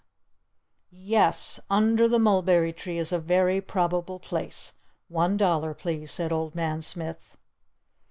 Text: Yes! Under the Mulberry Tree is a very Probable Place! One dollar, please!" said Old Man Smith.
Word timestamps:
Yes! 0.89 1.59
Under 1.69 2.07
the 2.07 2.17
Mulberry 2.17 2.73
Tree 2.73 2.97
is 2.97 3.11
a 3.11 3.19
very 3.19 3.61
Probable 3.61 4.17
Place! 4.17 4.73
One 5.09 5.37
dollar, 5.37 5.75
please!" 5.75 6.09
said 6.09 6.31
Old 6.33 6.55
Man 6.55 6.81
Smith. 6.81 7.37